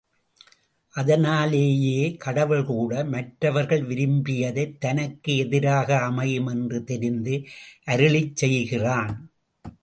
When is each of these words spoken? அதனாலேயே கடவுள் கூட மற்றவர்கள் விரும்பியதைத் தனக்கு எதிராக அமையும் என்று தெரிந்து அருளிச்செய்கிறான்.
அதனாலேயே 0.93 2.15
கடவுள் 2.15 2.65
கூட 2.65 3.03
மற்றவர்கள் 3.03 3.81
விரும்பியதைத் 3.81 4.77
தனக்கு 4.77 5.37
எதிராக 5.37 5.99
அமையும் 5.99 6.47
என்று 6.47 6.83
தெரிந்து 6.83 7.43
அருளிச்செய்கிறான். 7.85 9.15